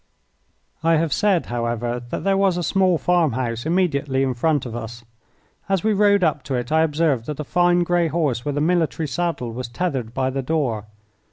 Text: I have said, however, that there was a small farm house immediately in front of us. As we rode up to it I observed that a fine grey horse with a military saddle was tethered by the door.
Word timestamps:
I 0.81 0.95
have 0.95 1.13
said, 1.13 1.45
however, 1.45 2.01
that 2.09 2.23
there 2.23 2.35
was 2.35 2.57
a 2.57 2.63
small 2.63 2.97
farm 2.97 3.33
house 3.33 3.67
immediately 3.67 4.23
in 4.23 4.33
front 4.33 4.65
of 4.65 4.75
us. 4.75 5.05
As 5.69 5.83
we 5.83 5.93
rode 5.93 6.23
up 6.23 6.41
to 6.45 6.55
it 6.55 6.71
I 6.71 6.81
observed 6.81 7.27
that 7.27 7.39
a 7.39 7.43
fine 7.43 7.83
grey 7.83 8.07
horse 8.07 8.43
with 8.43 8.57
a 8.57 8.61
military 8.61 9.07
saddle 9.07 9.51
was 9.51 9.67
tethered 9.67 10.11
by 10.11 10.31
the 10.31 10.41
door. 10.41 10.87